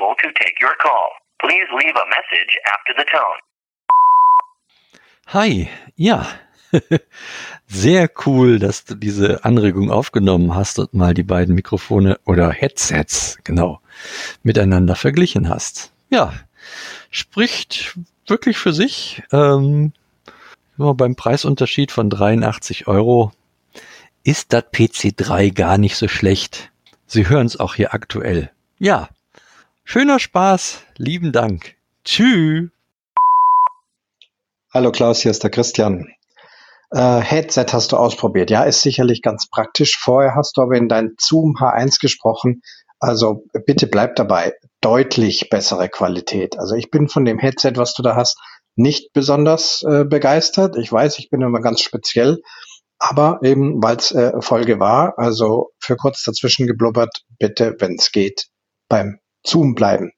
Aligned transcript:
available 0.00 0.14
to 0.22 0.28
take 0.32 0.54
your 0.60 0.74
call. 0.78 1.10
Please 1.40 1.66
leave 1.72 1.94
a 1.96 2.06
message 2.08 2.58
after 2.66 2.94
the 2.96 3.04
tone. 3.10 3.40
Hi, 5.26 5.68
ja. 5.96 6.26
Sehr 7.66 8.10
cool, 8.26 8.58
dass 8.58 8.84
du 8.84 8.94
diese 8.94 9.44
Anregung 9.44 9.90
aufgenommen 9.90 10.54
hast 10.54 10.78
und 10.78 10.94
mal 10.94 11.14
die 11.14 11.22
beiden 11.22 11.54
Mikrofone 11.54 12.18
oder 12.26 12.50
Headsets, 12.50 13.38
genau, 13.44 13.80
miteinander 14.42 14.94
verglichen 14.94 15.48
hast. 15.48 15.92
Ja, 16.10 16.32
spricht 17.10 17.98
wirklich 18.26 18.56
für 18.56 18.72
sich. 18.72 19.22
Ähm, 19.32 19.92
beim 20.76 21.16
Preisunterschied 21.16 21.90
von 21.90 22.08
83 22.08 22.86
Euro 22.86 23.32
ist 24.22 24.52
das 24.52 24.64
PC3 24.64 25.52
gar 25.52 25.76
nicht 25.76 25.96
so 25.96 26.08
schlecht. 26.08 26.70
Sie 27.06 27.28
hören 27.28 27.46
es 27.46 27.58
auch 27.58 27.74
hier 27.74 27.94
aktuell. 27.94 28.50
Ja, 28.78 29.08
schöner 29.84 30.18
Spaß, 30.18 30.82
lieben 30.96 31.32
Dank. 31.32 31.76
Tschüss. 32.04 32.70
Hallo 34.72 34.92
Klaus, 34.92 35.20
hier 35.20 35.30
ist 35.30 35.42
der 35.42 35.50
Christian. 35.50 36.14
Äh, 36.90 37.20
Headset 37.20 37.66
hast 37.72 37.92
du 37.92 37.96
ausprobiert. 37.96 38.50
Ja, 38.50 38.64
ist 38.64 38.82
sicherlich 38.82 39.22
ganz 39.22 39.48
praktisch. 39.48 39.96
Vorher 39.98 40.34
hast 40.34 40.56
du 40.56 40.62
aber 40.62 40.76
in 40.76 40.88
dein 40.88 41.14
Zoom 41.18 41.56
H1 41.56 42.00
gesprochen. 42.00 42.62
Also 42.98 43.44
bitte 43.66 43.86
bleib 43.86 44.16
dabei. 44.16 44.54
Deutlich 44.80 45.50
bessere 45.50 45.88
Qualität. 45.88 46.58
Also 46.58 46.74
ich 46.74 46.90
bin 46.90 47.08
von 47.08 47.24
dem 47.24 47.38
Headset, 47.38 47.72
was 47.76 47.94
du 47.94 48.02
da 48.02 48.16
hast, 48.16 48.38
nicht 48.76 49.12
besonders 49.12 49.82
äh, 49.82 50.04
begeistert. 50.04 50.76
Ich 50.76 50.90
weiß, 50.90 51.18
ich 51.18 51.30
bin 51.30 51.42
immer 51.42 51.60
ganz 51.60 51.80
speziell, 51.80 52.42
aber 52.98 53.40
eben 53.42 53.82
weil 53.82 53.96
es 53.96 54.12
äh, 54.12 54.40
Folge 54.40 54.80
war, 54.80 55.18
also 55.18 55.70
für 55.78 55.96
kurz 55.96 56.22
dazwischen 56.22 56.66
geblubbert, 56.66 57.24
bitte, 57.38 57.76
wenn 57.78 57.94
es 57.94 58.10
geht, 58.12 58.48
beim 58.88 59.19
Zoom 59.46 59.74
bleiben. 59.74 60.12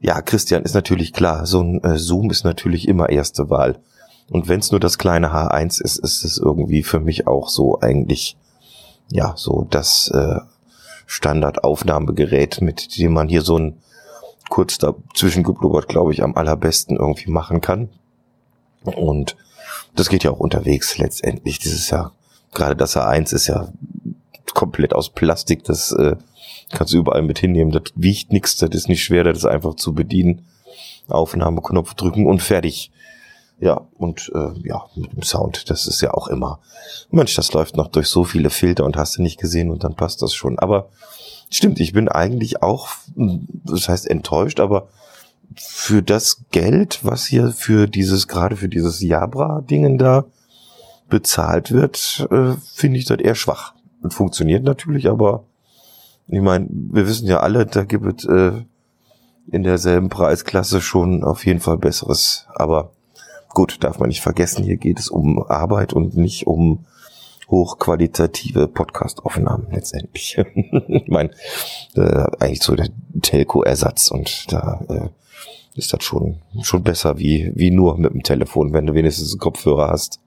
ja, 0.00 0.20
Christian 0.22 0.62
ist 0.62 0.74
natürlich 0.74 1.12
klar, 1.12 1.46
so 1.46 1.60
ein 1.60 1.82
äh, 1.82 1.98
Zoom 1.98 2.30
ist 2.30 2.44
natürlich 2.44 2.86
immer 2.86 3.08
erste 3.08 3.50
Wahl. 3.50 3.78
Und 4.30 4.48
wenn 4.48 4.60
es 4.60 4.70
nur 4.70 4.80
das 4.80 4.98
kleine 4.98 5.32
H1 5.32 5.82
ist, 5.82 5.98
ist 5.98 6.24
es 6.24 6.38
irgendwie 6.38 6.82
für 6.82 7.00
mich 7.00 7.26
auch 7.26 7.48
so 7.48 7.80
eigentlich, 7.80 8.36
ja, 9.10 9.34
so 9.36 9.66
das 9.70 10.10
äh, 10.12 10.40
Standardaufnahmegerät, 11.06 12.60
mit 12.60 12.98
dem 12.98 13.12
man 13.12 13.28
hier 13.28 13.42
so 13.42 13.58
ein 13.58 13.78
kurz 14.48 14.78
dazwischen 14.78 15.42
geblubbert, 15.42 15.88
glaube 15.88 16.12
ich, 16.12 16.22
am 16.22 16.34
allerbesten 16.34 16.96
irgendwie 16.96 17.30
machen 17.30 17.60
kann. 17.60 17.88
Und 18.94 19.36
das 19.94 20.08
geht 20.08 20.24
ja 20.24 20.30
auch 20.30 20.40
unterwegs 20.40 20.98
letztendlich. 20.98 21.58
Dieses 21.58 21.90
ja, 21.90 22.12
gerade 22.52 22.76
das 22.76 22.96
A1 22.96 23.34
ist 23.34 23.46
ja 23.46 23.68
komplett 24.54 24.94
aus 24.94 25.10
Plastik, 25.10 25.64
das 25.64 25.92
äh, 25.92 26.16
kannst 26.70 26.94
du 26.94 26.98
überall 26.98 27.22
mit 27.22 27.38
hinnehmen. 27.38 27.72
Das 27.72 27.82
wiegt 27.94 28.32
nichts, 28.32 28.56
das 28.56 28.70
ist 28.70 28.88
nicht 28.88 29.04
schwer, 29.04 29.24
das 29.24 29.38
ist 29.38 29.44
einfach 29.44 29.74
zu 29.74 29.94
bedienen. 29.94 30.46
Aufnahmeknopf 31.08 31.94
drücken 31.94 32.26
und 32.26 32.42
fertig. 32.42 32.90
Ja, 33.58 33.86
und 33.96 34.30
äh, 34.34 34.68
ja, 34.68 34.84
mit 34.96 35.12
dem 35.12 35.22
Sound, 35.22 35.70
das 35.70 35.86
ist 35.86 36.02
ja 36.02 36.12
auch 36.12 36.28
immer. 36.28 36.58
Mensch, 37.10 37.34
das 37.34 37.52
läuft 37.52 37.76
noch 37.76 37.88
durch 37.88 38.08
so 38.08 38.24
viele 38.24 38.50
Filter 38.50 38.84
und 38.84 38.96
hast 38.96 39.16
du 39.16 39.22
nicht 39.22 39.40
gesehen 39.40 39.70
und 39.70 39.82
dann 39.82 39.94
passt 39.94 40.20
das 40.20 40.34
schon. 40.34 40.58
Aber 40.58 40.90
stimmt, 41.48 41.80
ich 41.80 41.92
bin 41.92 42.08
eigentlich 42.08 42.62
auch, 42.62 42.88
das 43.14 43.88
heißt 43.88 44.08
enttäuscht, 44.08 44.60
aber 44.60 44.88
für 45.54 46.02
das 46.02 46.44
Geld, 46.50 47.00
was 47.02 47.26
hier 47.26 47.50
für 47.52 47.86
dieses, 47.86 48.28
gerade 48.28 48.56
für 48.56 48.68
dieses 48.68 49.00
Jabra-Dingen 49.00 49.98
da 49.98 50.24
bezahlt 51.08 51.72
wird, 51.72 52.26
äh, 52.30 52.54
finde 52.74 52.98
ich 52.98 53.04
das 53.04 53.18
eher 53.18 53.34
schwach. 53.34 53.74
Und 54.02 54.12
funktioniert 54.12 54.64
natürlich, 54.64 55.08
aber 55.08 55.44
ich 56.28 56.40
meine, 56.40 56.66
wir 56.70 57.06
wissen 57.06 57.26
ja 57.26 57.40
alle, 57.40 57.66
da 57.66 57.84
gibt 57.84 58.24
es 58.24 58.28
äh, 58.28 58.52
in 59.50 59.62
derselben 59.62 60.08
Preisklasse 60.08 60.80
schon 60.80 61.22
auf 61.22 61.46
jeden 61.46 61.60
Fall 61.60 61.78
besseres. 61.78 62.46
Aber 62.54 62.92
gut, 63.54 63.82
darf 63.82 63.98
man 63.98 64.08
nicht 64.08 64.20
vergessen, 64.20 64.64
hier 64.64 64.76
geht 64.76 64.98
es 64.98 65.08
um 65.08 65.42
Arbeit 65.42 65.92
und 65.92 66.16
nicht 66.16 66.46
um 66.46 66.84
hochqualitative 67.48 68.66
Podcast-Aufnahmen 68.66 69.68
letztendlich. 69.70 70.36
ich 70.88 71.08
meine, 71.08 71.30
äh, 71.94 72.26
eigentlich 72.40 72.62
so 72.62 72.74
der 72.74 72.88
Telco-Ersatz 73.22 74.10
und 74.10 74.52
da 74.52 74.80
äh, 74.88 75.08
ist 75.76 75.92
das 75.92 76.02
schon, 76.02 76.36
schon 76.62 76.82
besser 76.82 77.18
wie, 77.18 77.52
wie 77.54 77.70
nur 77.70 77.98
mit 77.98 78.12
dem 78.12 78.22
Telefon, 78.22 78.72
wenn 78.72 78.86
du 78.86 78.94
wenigstens 78.94 79.32
einen 79.32 79.40
Kopfhörer 79.40 79.88
hast, 79.88 80.20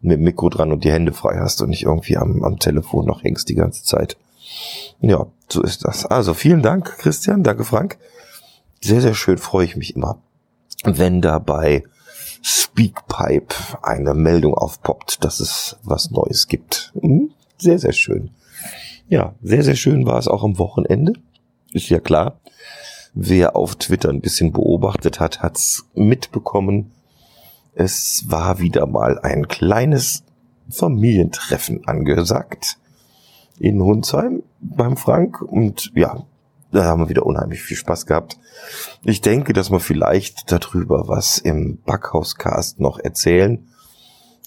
mit 0.00 0.18
dem 0.18 0.24
Mikro 0.24 0.48
dran 0.48 0.72
und 0.72 0.84
die 0.84 0.92
Hände 0.92 1.12
frei 1.12 1.38
hast 1.38 1.62
und 1.62 1.70
nicht 1.70 1.84
irgendwie 1.84 2.16
am, 2.16 2.42
am 2.44 2.58
Telefon 2.58 3.06
noch 3.06 3.22
hängst 3.22 3.48
die 3.48 3.54
ganze 3.54 3.84
Zeit. 3.84 4.16
Ja, 5.00 5.26
so 5.48 5.62
ist 5.62 5.84
das. 5.84 6.06
Also 6.06 6.34
vielen 6.34 6.62
Dank, 6.62 6.98
Christian. 6.98 7.42
Danke, 7.42 7.64
Frank. 7.64 7.98
Sehr, 8.80 9.00
sehr 9.00 9.14
schön 9.14 9.38
freue 9.38 9.64
ich 9.64 9.76
mich 9.76 9.94
immer, 9.94 10.20
wenn 10.84 11.20
da 11.20 11.38
bei 11.38 11.84
Speakpipe 12.42 13.54
eine 13.82 14.14
Meldung 14.14 14.54
aufpoppt, 14.54 15.24
dass 15.24 15.38
es 15.38 15.76
was 15.84 16.10
Neues 16.10 16.48
gibt. 16.48 16.92
Hm? 17.00 17.30
Sehr, 17.58 17.78
sehr 17.78 17.92
schön. 17.92 18.30
Ja, 19.08 19.34
sehr, 19.42 19.62
sehr 19.62 19.76
schön 19.76 20.04
war 20.06 20.18
es 20.18 20.26
auch 20.26 20.42
am 20.42 20.58
Wochenende. 20.58 21.12
Ist 21.72 21.88
ja 21.88 22.00
klar. 22.00 22.40
Wer 23.14 23.56
auf 23.56 23.76
Twitter 23.76 24.08
ein 24.08 24.20
bisschen 24.20 24.52
beobachtet 24.52 25.20
hat, 25.20 25.42
hat's 25.42 25.84
mitbekommen. 25.94 26.92
Es 27.74 28.24
war 28.26 28.58
wieder 28.58 28.86
mal 28.86 29.18
ein 29.18 29.48
kleines 29.48 30.24
Familientreffen 30.70 31.86
angesagt 31.86 32.78
in 33.58 33.82
Hunsheim 33.82 34.42
beim 34.60 34.96
Frank 34.96 35.42
und 35.42 35.92
ja, 35.94 36.24
da 36.72 36.84
haben 36.84 37.02
wir 37.02 37.08
wieder 37.10 37.26
unheimlich 37.26 37.60
viel 37.60 37.76
Spaß 37.76 38.06
gehabt. 38.06 38.38
Ich 39.04 39.20
denke, 39.20 39.52
dass 39.52 39.70
wir 39.70 39.80
vielleicht 39.80 40.50
darüber 40.50 41.06
was 41.06 41.36
im 41.36 41.78
Backhauscast 41.84 42.80
noch 42.80 42.98
erzählen. 42.98 43.68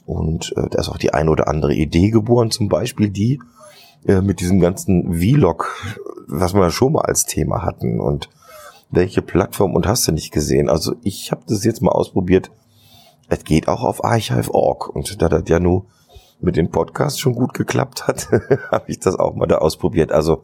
Und 0.08 0.54
äh, 0.58 0.68
da 0.70 0.80
ist 0.80 0.90
auch 0.90 0.98
die 0.98 1.14
eine 1.14 1.30
oder 1.30 1.48
andere 1.48 1.74
Idee 1.74 2.10
geboren, 2.10 2.50
zum 2.50 2.68
Beispiel 2.68 3.10
die 3.10 3.40
äh, 4.08 4.22
mit 4.22 4.40
diesem 4.40 4.60
ganzen 4.60 5.20
Vlog, 5.20 5.76
was 6.28 6.56
wir 6.56 6.72
schon 6.72 6.94
mal 6.94 7.02
als 7.02 7.26
Thema 7.26 7.62
hatten. 7.64 8.00
Und 8.00 8.30
welche 8.90 9.22
Plattform 9.22 9.74
und 9.74 9.88
hast 9.88 10.08
du 10.08 10.12
nicht 10.12 10.32
gesehen? 10.32 10.70
Also 10.70 10.96
ich 11.04 11.32
habe 11.32 11.44
das 11.48 11.64
jetzt 11.64 11.82
mal 11.82 11.92
ausprobiert. 11.92 12.52
Es 13.28 13.44
geht 13.44 13.68
auch 13.68 13.84
auf 13.84 14.04
Archive.org 14.04 14.90
und 14.90 15.22
da 15.22 15.30
das 15.30 15.44
ja 15.48 15.60
nur 15.60 15.86
mit 16.40 16.58
dem 16.58 16.70
Podcast 16.70 17.20
schon 17.20 17.34
gut 17.34 17.54
geklappt 17.54 18.08
hat, 18.08 18.30
habe 18.72 18.86
ich 18.88 19.00
das 19.00 19.16
auch 19.16 19.36
mal 19.36 19.48
da 19.48 19.58
ausprobiert. 19.58 20.12
Also 20.12 20.44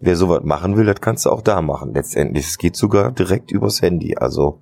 wer 0.00 0.16
sowas 0.16 0.42
machen 0.42 0.76
will, 0.76 0.86
das 0.86 1.00
kannst 1.00 1.26
du 1.26 1.30
auch 1.30 1.42
da 1.42 1.62
machen. 1.62 1.94
Letztendlich, 1.94 2.46
es 2.46 2.58
geht 2.58 2.76
sogar 2.76 3.12
direkt 3.12 3.50
übers 3.50 3.80
Handy. 3.82 4.16
Also 4.16 4.60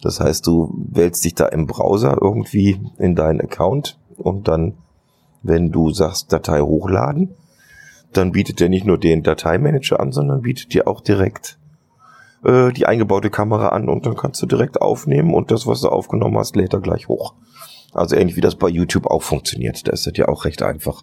das 0.00 0.20
heißt, 0.20 0.46
du 0.46 0.72
wählst 0.90 1.24
dich 1.24 1.34
da 1.34 1.46
im 1.46 1.66
Browser 1.66 2.16
irgendwie 2.20 2.80
in 2.98 3.16
deinen 3.16 3.40
Account 3.40 3.98
und 4.16 4.48
dann, 4.48 4.74
wenn 5.42 5.72
du 5.72 5.90
sagst 5.90 6.32
Datei 6.32 6.60
hochladen, 6.60 7.34
dann 8.12 8.32
bietet 8.32 8.60
er 8.60 8.68
nicht 8.68 8.86
nur 8.86 8.98
den 8.98 9.22
Dateimanager 9.22 10.00
an, 10.00 10.12
sondern 10.12 10.42
bietet 10.42 10.72
dir 10.72 10.88
auch 10.88 11.00
direkt 11.00 11.58
äh, 12.44 12.72
die 12.72 12.86
eingebaute 12.86 13.30
Kamera 13.30 13.68
an 13.68 13.88
und 13.88 14.06
dann 14.06 14.16
kannst 14.16 14.42
du 14.42 14.46
direkt 14.46 14.80
aufnehmen 14.80 15.34
und 15.34 15.50
das, 15.50 15.66
was 15.66 15.80
du 15.80 15.88
aufgenommen 15.88 16.38
hast, 16.38 16.56
lädt 16.56 16.72
er 16.72 16.80
gleich 16.80 17.08
hoch. 17.08 17.34
Also 17.92 18.16
ähnlich 18.16 18.36
wie 18.36 18.40
das 18.40 18.56
bei 18.56 18.68
YouTube 18.68 19.06
auch 19.06 19.22
funktioniert. 19.22 19.86
Da 19.86 19.92
ist 19.92 20.06
das 20.06 20.16
ja 20.16 20.28
auch 20.28 20.44
recht 20.44 20.62
einfach. 20.62 21.02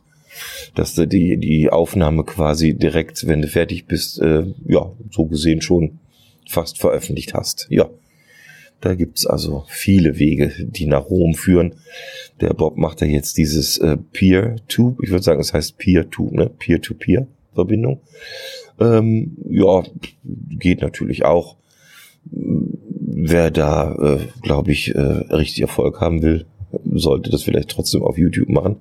Dass 0.76 0.96
du 0.96 1.08
die, 1.08 1.38
die 1.38 1.70
Aufnahme 1.70 2.26
quasi 2.26 2.74
direkt, 2.74 3.26
wenn 3.26 3.42
du 3.42 3.48
fertig 3.48 3.86
bist, 3.86 4.20
äh, 4.20 4.44
ja, 4.66 4.92
so 5.10 5.26
gesehen 5.26 5.62
schon 5.62 6.00
fast 6.48 6.78
veröffentlicht 6.78 7.34
hast. 7.34 7.68
Ja. 7.70 7.90
Da 8.82 8.94
gibt's 8.94 9.26
also 9.26 9.64
viele 9.68 10.20
Wege, 10.20 10.54
die 10.60 10.86
nach 10.86 11.10
Rom 11.10 11.34
führen. 11.34 11.76
Der 12.42 12.54
Bob 12.54 12.78
macht 12.78 13.02
ja 13.02 13.08
jetzt 13.08 13.38
dieses 13.38 13.78
äh, 13.78 13.98
Peer-to, 13.98 14.98
ich 15.02 15.10
würde 15.10 15.24
sagen, 15.24 15.40
es 15.40 15.54
heißt 15.54 15.78
Peer-to, 15.78 16.30
ne? 16.32 16.52
Peer-to-Peer-Verbindung. 17.56 18.02
Ähm, 18.80 19.38
ja, 19.50 19.84
geht 20.24 20.82
natürlich 20.82 21.26
auch. 21.26 21.56
Wer 22.24 23.52
da, 23.52 23.96
äh, 23.96 24.20
glaube 24.42 24.72
ich, 24.72 24.94
äh, 24.94 25.00
richtig 25.00 25.62
Erfolg 25.62 26.02
haben 26.02 26.22
will, 26.22 26.46
sollte 26.92 27.30
das 27.30 27.44
vielleicht 27.44 27.70
trotzdem 27.70 28.04
auf 28.04 28.18
YouTube 28.18 28.50
machen. 28.50 28.78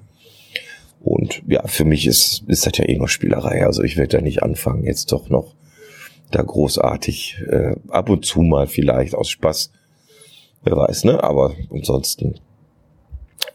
Und 1.01 1.43
ja, 1.47 1.67
für 1.67 1.85
mich 1.85 2.07
ist, 2.07 2.45
ist 2.49 2.67
das 2.67 2.79
ja 2.79 2.89
eh 2.89 2.97
nur 2.97 3.09
Spielerei. 3.09 3.67
Also 3.67 3.83
ich 3.83 3.97
werde 3.97 4.17
da 4.17 4.23
nicht 4.23 4.43
anfangen, 4.43 4.85
jetzt 4.85 5.13
doch 5.13 5.29
noch 5.29 5.55
da 6.31 6.43
großartig 6.43 7.43
äh, 7.47 7.77
ab 7.89 8.09
und 8.09 8.25
zu 8.25 8.41
mal 8.41 8.67
vielleicht 8.67 9.15
aus 9.15 9.29
Spaß. 9.29 9.71
Wer 10.65 10.77
weiß, 10.77 11.05
ne? 11.05 11.23
Aber 11.23 11.55
ansonsten, 11.71 12.41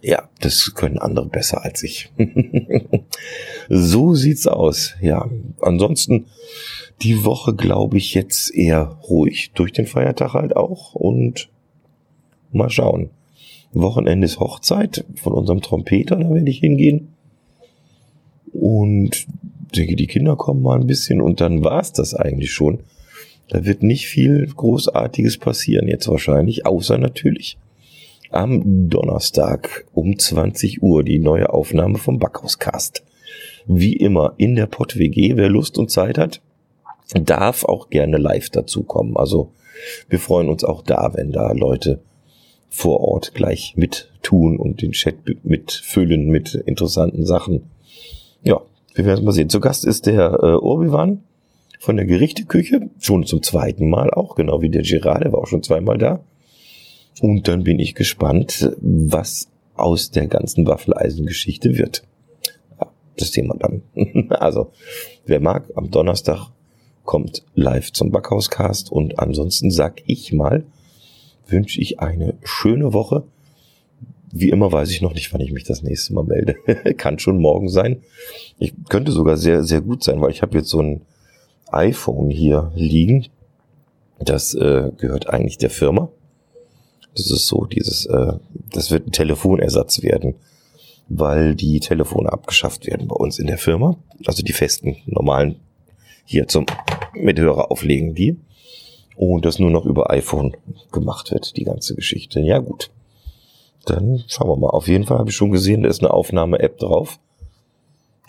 ja, 0.01 0.29
das 0.39 0.73
können 0.75 0.97
andere 0.97 1.27
besser 1.27 1.63
als 1.63 1.83
ich. 1.83 2.11
so 3.69 4.15
sieht's 4.15 4.47
aus. 4.47 4.95
Ja, 5.01 5.29
ansonsten 5.61 6.27
die 7.01 7.23
Woche 7.23 7.53
glaube 7.53 7.97
ich 7.97 8.13
jetzt 8.13 8.53
eher 8.53 8.97
ruhig 9.09 9.51
durch 9.53 9.71
den 9.73 9.85
Feiertag 9.85 10.33
halt 10.33 10.55
auch 10.55 10.95
und 10.95 11.49
mal 12.51 12.69
schauen. 12.69 13.09
Wochenende 13.71 14.25
ist 14.25 14.39
Hochzeit 14.39 15.05
von 15.15 15.33
unserem 15.33 15.61
Trompeter, 15.61 16.15
da 16.15 16.29
werde 16.29 16.49
ich 16.49 16.59
hingehen. 16.59 17.09
Und 18.51 19.27
denke, 19.75 19.95
die 19.95 20.07
Kinder 20.07 20.35
kommen 20.35 20.63
mal 20.63 20.79
ein 20.79 20.87
bisschen 20.87 21.21
und 21.21 21.39
dann 21.39 21.63
war 21.63 21.79
es 21.79 21.93
das 21.93 22.15
eigentlich 22.15 22.51
schon. 22.51 22.79
Da 23.49 23.65
wird 23.65 23.83
nicht 23.83 24.07
viel 24.07 24.47
Großartiges 24.47 25.37
passieren 25.37 25.87
jetzt 25.87 26.07
wahrscheinlich, 26.07 26.65
außer 26.65 26.97
natürlich 26.97 27.57
am 28.29 28.89
Donnerstag 28.89 29.85
um 29.93 30.17
20 30.17 30.81
Uhr 30.81 31.03
die 31.03 31.19
neue 31.19 31.51
Aufnahme 31.51 31.97
vom 31.97 32.19
Backhauscast. 32.19 33.03
Wie 33.65 33.93
immer 33.93 34.33
in 34.37 34.55
der 34.55 34.67
Pott 34.67 34.97
WG, 34.97 35.35
wer 35.35 35.49
Lust 35.49 35.77
und 35.77 35.91
Zeit 35.91 36.17
hat, 36.17 36.41
darf 37.13 37.65
auch 37.65 37.89
gerne 37.89 38.17
live 38.17 38.49
dazu 38.49 38.83
kommen. 38.83 39.17
Also 39.17 39.51
wir 40.09 40.19
freuen 40.19 40.49
uns 40.49 40.63
auch 40.63 40.81
da, 40.81 41.11
wenn 41.13 41.31
da 41.31 41.51
Leute 41.51 42.01
vor 42.69 43.01
Ort 43.01 43.33
gleich 43.33 43.73
mit 43.75 44.11
tun 44.21 44.57
und 44.57 44.81
den 44.81 44.91
Chat 44.91 45.15
mitfüllen 45.43 46.27
mit 46.27 46.53
interessanten 46.53 47.25
Sachen. 47.25 47.63
Ja, 48.43 48.61
wir 48.93 49.05
werden 49.05 49.25
mal 49.25 49.31
sehen. 49.31 49.49
Zu 49.49 49.59
Gast 49.59 49.85
ist 49.85 50.05
der 50.05 50.39
äh, 50.41 50.45
Orbiwan 50.45 51.23
von 51.79 51.95
der 51.95 52.05
Gerichteküche, 52.05 52.89
schon 52.99 53.25
zum 53.25 53.41
zweiten 53.41 53.89
Mal 53.89 54.11
auch, 54.11 54.35
genau 54.35 54.61
wie 54.61 54.69
der 54.69 54.83
Gerard, 54.83 55.23
der 55.23 55.31
war 55.31 55.39
auch 55.39 55.47
schon 55.47 55.63
zweimal 55.63 55.97
da. 55.97 56.19
Und 57.21 57.47
dann 57.47 57.63
bin 57.63 57.79
ich 57.79 57.95
gespannt, 57.95 58.71
was 58.79 59.49
aus 59.75 60.11
der 60.11 60.27
ganzen 60.27 60.67
Waffeleisen-Geschichte 60.67 61.77
wird. 61.77 62.03
Das 63.17 63.31
Thema 63.31 63.55
dann. 63.57 63.81
also, 64.29 64.71
wer 65.25 65.39
mag, 65.39 65.69
am 65.75 65.91
Donnerstag 65.91 66.51
kommt 67.03 67.43
live 67.55 67.91
zum 67.91 68.11
Backhauscast 68.11 68.91
und 68.91 69.19
ansonsten 69.19 69.71
sag 69.71 70.03
ich 70.05 70.31
mal, 70.31 70.63
wünsche 71.47 71.81
ich 71.81 71.99
eine 71.99 72.35
schöne 72.43 72.93
Woche. 72.93 73.23
Wie 74.31 74.49
immer 74.49 74.71
weiß 74.71 74.91
ich 74.91 75.01
noch 75.01 75.13
nicht, 75.13 75.33
wann 75.33 75.41
ich 75.41 75.51
mich 75.51 75.63
das 75.63 75.81
nächste 75.81 76.13
Mal 76.13 76.23
melde. 76.23 76.55
Kann 76.97 77.17
schon 77.17 77.41
morgen 77.41 77.67
sein. 77.67 78.03
Ich 78.59 78.73
könnte 78.89 79.11
sogar 79.11 79.37
sehr, 79.37 79.63
sehr 79.63 79.81
gut 79.81 80.03
sein, 80.03 80.21
weil 80.21 80.31
ich 80.31 80.43
habe 80.43 80.57
jetzt 80.57 80.69
so 80.69 80.81
ein 80.81 81.01
iPhone 81.71 82.29
hier 82.29 82.71
liegen. 82.75 83.25
Das 84.19 84.53
äh, 84.53 84.91
gehört 84.97 85.29
eigentlich 85.29 85.57
der 85.57 85.71
Firma. 85.71 86.09
Das 87.15 87.31
ist 87.31 87.47
so, 87.47 87.65
dieses, 87.65 88.05
äh, 88.05 88.33
das 88.71 88.91
wird 88.91 89.07
ein 89.07 89.11
Telefonersatz 89.11 90.01
werden, 90.03 90.35
weil 91.07 91.55
die 91.55 91.79
Telefone 91.79 92.31
abgeschafft 92.31 92.85
werden 92.85 93.07
bei 93.07 93.15
uns 93.15 93.39
in 93.39 93.47
der 93.47 93.57
Firma. 93.57 93.97
Also 94.25 94.43
die 94.43 94.53
festen, 94.53 94.97
normalen 95.05 95.55
hier 96.25 96.47
zum 96.47 96.65
mit 97.13 97.39
Hörer 97.39 97.71
auflegen 97.71 98.13
die. 98.13 98.37
Und 99.15 99.43
das 99.43 99.59
nur 99.59 99.71
noch 99.71 99.85
über 99.85 100.11
iPhone 100.11 100.55
gemacht 100.91 101.31
wird, 101.31 101.57
die 101.57 101.65
ganze 101.65 101.95
Geschichte. 101.95 102.39
Ja 102.39 102.59
gut. 102.59 102.91
Dann 103.85 104.23
schauen 104.27 104.47
wir 104.47 104.55
mal. 104.55 104.69
Auf 104.69 104.87
jeden 104.87 105.05
Fall 105.05 105.17
habe 105.17 105.29
ich 105.29 105.35
schon 105.35 105.51
gesehen, 105.51 105.83
da 105.83 105.89
ist 105.89 106.01
eine 106.01 106.13
Aufnahme-App 106.13 106.77
drauf. 106.77 107.19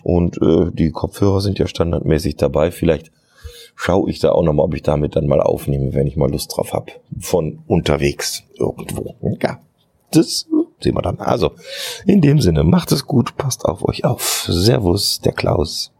Und 0.03 0.41
äh, 0.41 0.71
die 0.73 0.91
Kopfhörer 0.91 1.39
sind 1.41 1.59
ja 1.59 1.67
standardmäßig 1.67 2.35
dabei. 2.35 2.71
Vielleicht 2.71 3.11
schaue 3.75 4.09
ich 4.09 4.19
da 4.19 4.31
auch 4.31 4.43
nochmal, 4.43 4.65
ob 4.65 4.75
ich 4.75 4.83
damit 4.83 5.15
dann 5.15 5.27
mal 5.27 5.41
aufnehme, 5.41 5.93
wenn 5.93 6.07
ich 6.07 6.15
mal 6.15 6.29
Lust 6.29 6.55
drauf 6.55 6.73
habe. 6.73 6.91
Von 7.19 7.59
unterwegs 7.67 8.43
irgendwo. 8.57 9.15
Ja, 9.41 9.59
das 10.11 10.47
sehen 10.79 10.95
wir 10.95 11.01
dann. 11.01 11.19
Also, 11.19 11.51
in 12.05 12.21
dem 12.21 12.41
Sinne, 12.41 12.63
macht 12.63 12.91
es 12.91 13.05
gut, 13.05 13.37
passt 13.37 13.65
auf 13.65 13.83
euch 13.83 14.05
auf. 14.05 14.45
Servus, 14.49 15.21
der 15.21 15.33
Klaus. 15.33 15.91